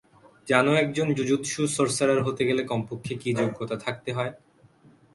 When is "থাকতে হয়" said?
3.85-4.33